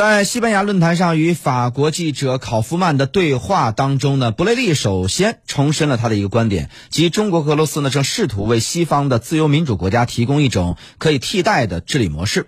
[0.00, 12.46] 在西班牙论坛上与法国记者考夫曼的对话当中呢，布雷利首先重申了他的一个观点，即中国俄罗斯呢正试图为西方的自由民主国家提供一种可以替代的治理模式。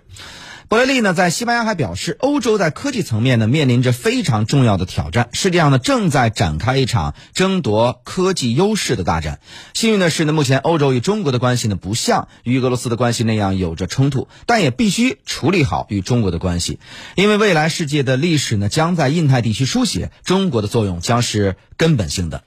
[0.69, 9.39] 伯雷利呢，在西班牙还表示，欧洲在科技层面呢面临着非常重要的挑战，世界上呢正在展开一场争夺科技优势的大战。
[9.73, 16.79] 幸运的是呢，目前欧洲与中国的关系呢不像与俄罗斯的关系那样有着冲突，但也必须处理好与中国的关系，
[17.15, 22.43] 因为未来世界的历史呢将在印太地区书写，中国的作用将是根本性的。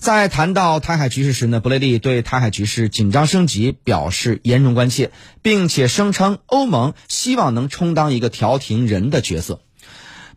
[0.00, 5.10] 在谈到台海局势时呢，布雷利对台海局势紧张升级表示严重关切，
[5.42, 9.60] 并且声称欧盟希望能充当一个调停人的角色。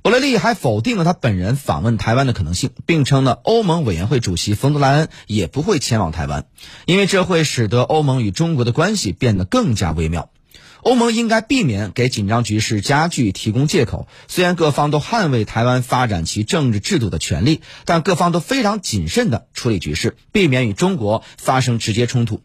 [0.01, 6.45] 布雷利还否定了他本人访问台湾的可能性，并称呢，欧盟委员会主席冯德莱恩也不会前往台湾，
[6.85, 10.29] 因为这会使得欧盟与中国的关系变得更加微妙。
[10.83, 14.07] 欧盟应该避免给紧张局势加剧提供借口。
[14.27, 22.41] 虽然各方都捍卫台湾发展其政治制度的权利，但各方都非常谨慎地处理局势，避免与中国发生直接冲突。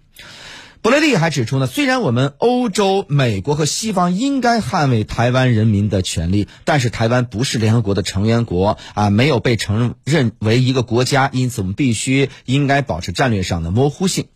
[0.81, 14.29] 布雷利还指出呢，虽然我们欧洲、美国和西方应该捍卫台湾人民的权利，但是台湾不是联合国的成员国啊，没有被承认为一个国家，因此我们必须应该保持战略上的模糊性。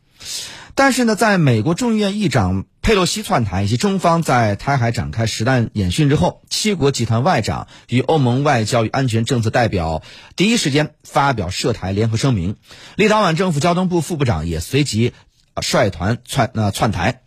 [0.75, 10.03] 但是呢，在美国众议院议长佩洛西窜台以及中方在台海展开实弹演训之后，七国集团外长与欧盟外交与安全政策代表
[10.35, 12.57] 第一时间发表涉台联合声明。
[12.97, 15.13] 立陶宛政府交通部副部长也随即
[15.55, 17.23] 啊率团窜呃窜台。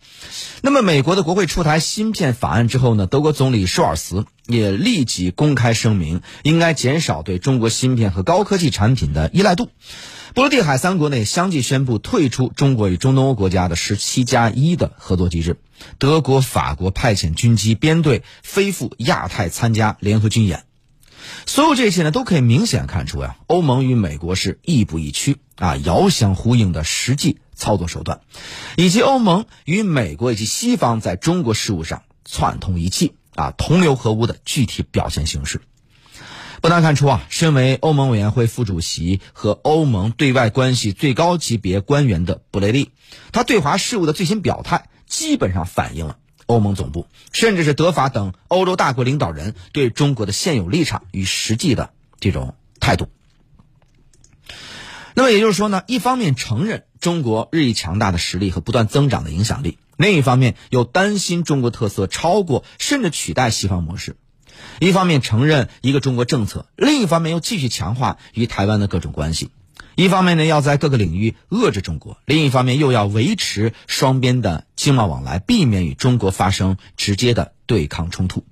[0.62, 9.70] 那么，美国的国会出台芯片法案之后呢，德国总理舒尔茨也立即公开声明，应该减少对中国芯片和高科技产品的依赖度。
[10.34, 15.58] 波罗的海三国内相继宣布退出中国与中东欧国家的十七加一的合作机制。
[15.98, 20.64] 德国、法国派遣军机编队飞赴亚太参加联合军演。
[21.46, 28.20] 所有这些呢，都可以明显看出呀，欧盟与美国是亦步亦趋啊，遥相呼应的实际操作手段，
[28.76, 35.62] 以及欧盟与美国以及西方在中国事务上串通一气啊，同流合污的具体表现形式。
[36.60, 42.92] 不难看出啊，身为欧盟委员会副主席和欧盟对外关系最高级别官员的布雷利，
[43.32, 51.90] 他对华事务的最新表态，基本上反映了欧盟总部，甚至是德法等欧洲大国领导人对中国的现有立场与实际的
[52.20, 53.08] 这种态度。
[55.18, 64.16] 那么也就是说呢，一方面承认中国日益强大的实力和不断增长的影响力，另一方面又担心中国特色超过甚至取代西方模式。
[64.78, 69.46] 一方面承认一个中国政策，另一方面又继续强化与台湾的各种关系；
[69.94, 78.44] 一方面呢要在各个领域遏制中国，另一方面又要维持双边的经贸往来，避免与中国发生直接的对抗冲突。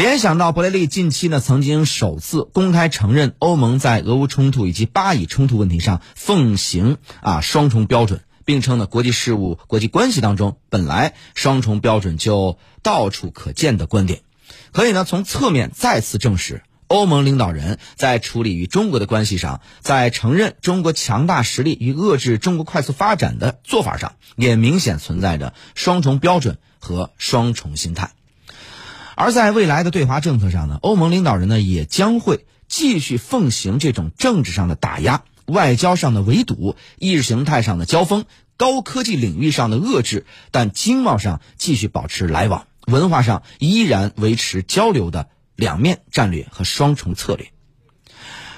[0.00, 14.22] 联想到伯雷利近期呢曾经首次公开承认欧盟在俄乌冲突以及巴以冲突问题上奉行啊双重标准，并称呢国际事务、国际关系当中本来双重标准就到处可见的观点。
[14.72, 28.12] 可以呢，从侧面再次证实，欧盟领导人在处理与中国的关系上，在承认中国强大实力与遏制中国快速发展的做法上，也明显存在着双重标准和双重心态。
[29.16, 38.24] 而在未来的对华政策上呢，欧盟领导人呢也将会继续奉行这种政治上的打压、外交上的围堵、意识形态上的交锋、
[38.56, 42.66] 高科技领域上的遏制，但经贸上继续保持来往。
[42.86, 47.52] 文化上依然维持交流的两面战略和双重策略。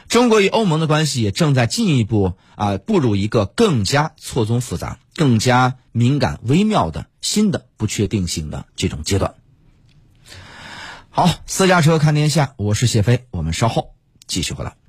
[0.09, 9.35] 中国与欧盟的关系也正在进一步啊步入一个更加错综复杂、更加敏感微妙的新的不确定性的这种阶段。
[11.15, 13.97] 好，私家车看天下，我是谢飞，我们稍后
[14.27, 14.82] 继续回来。